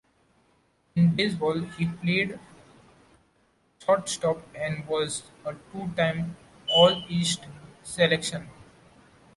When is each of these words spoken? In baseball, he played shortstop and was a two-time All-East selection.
In 0.95 1.15
baseball, 1.15 1.59
he 1.59 1.85
played 1.85 2.39
shortstop 3.85 4.41
and 4.55 4.87
was 4.87 5.21
a 5.45 5.53
two-time 5.71 6.35
All-East 6.73 7.45
selection. 7.83 8.49